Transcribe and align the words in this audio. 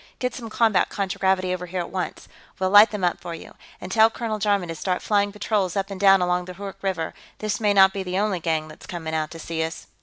Get 0.17 0.33
some 0.33 0.49
combat 0.49 0.89
contragravity 0.89 1.53
over 1.53 1.67
here, 1.67 1.81
at 1.81 1.91
once. 1.91 2.27
We'll 2.57 2.71
light 2.71 2.89
them 2.89 3.03
up 3.03 3.21
for 3.21 3.35
you. 3.35 3.53
And 3.79 3.91
tell 3.91 4.09
Colonel 4.09 4.39
Jarman 4.39 4.69
to 4.69 4.73
start 4.73 5.03
flying 5.03 5.31
patrols 5.31 5.75
up 5.75 5.91
and 5.91 5.99
down 6.01 6.23
along 6.23 6.45
the 6.45 6.55
Hoork 6.55 6.81
River; 6.81 7.13
this 7.37 7.59
may 7.59 7.71
not 7.75 7.93
be 7.93 8.01
the 8.01 8.17
only 8.17 8.39
gang 8.39 8.67
that's 8.67 8.87
coming 8.87 9.13
out 9.13 9.29
to 9.29 9.37
see 9.37 9.63
us." 9.63 9.85